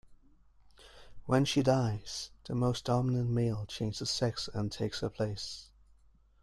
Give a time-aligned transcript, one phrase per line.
[1.27, 5.69] When she dies, the most dominant male changes sex and takes her place.